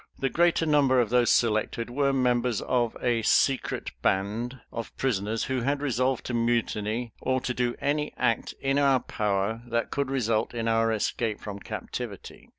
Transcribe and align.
The 0.17 0.29
greater 0.29 0.65
number 0.65 0.99
of 0.99 1.11
those 1.11 1.29
selected 1.31 1.91
were 1.91 2.11
members 2.11 2.59
of 2.59 2.97
a 3.03 3.21
"Secret 3.21 3.91
Band" 4.01 4.59
of 4.71 4.97
prisoners 4.97 5.43
who 5.43 5.61
had 5.61 5.79
resolved 5.79 6.25
to 6.25 6.33
mutiny 6.33 7.13
or 7.21 7.39
to 7.41 7.53
do 7.53 7.75
any 7.79 8.11
act 8.17 8.55
in 8.59 8.79
our 8.79 9.01
power 9.01 9.61
that 9.67 9.91
could 9.91 10.09
result 10.09 10.55
in 10.55 10.67
our 10.67 10.91
escape 10.91 11.39
from 11.39 11.59
captivity. 11.59 12.49